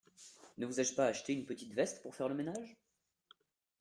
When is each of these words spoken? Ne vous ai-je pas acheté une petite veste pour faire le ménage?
Ne 0.57 0.65
vous 0.65 0.79
ai-je 0.79 0.95
pas 0.95 1.05
acheté 1.05 1.31
une 1.33 1.45
petite 1.45 1.75
veste 1.75 2.01
pour 2.01 2.15
faire 2.15 2.27
le 2.27 2.33
ménage? 2.33 2.75